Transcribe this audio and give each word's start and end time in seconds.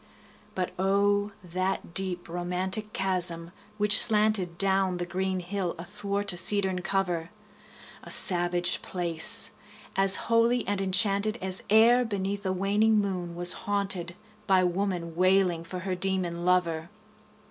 But 0.55 0.71
O, 0.79 1.31
that 1.43 1.93
deep 1.93 2.27
romantic 2.27 2.91
chasm 2.91 3.51
which 3.77 4.01
slanted 4.01 4.57
Down 4.57 4.97
the 4.97 5.05
green 5.05 5.41
hill 5.41 5.75
athwart 5.77 6.33
a 6.33 6.37
cedarn 6.37 6.81
cover! 6.81 7.29
A 8.03 8.09
savage 8.09 8.81
place! 8.81 9.51
as 9.95 10.15
holy 10.25 10.67
and 10.67 10.81
enchanted 10.81 11.37
As 11.39 11.61
e'er 11.71 12.03
beneath 12.03 12.43
a 12.47 12.51
waning 12.51 12.95
moon 12.97 13.35
was 13.35 13.53
haunted 13.69 14.07
15 14.07 14.17
By 14.47 14.63
woman 14.63 15.15
wailing 15.15 15.63
for 15.63 15.81
her 15.81 15.93
demon 15.93 16.45
lover! 16.45 16.89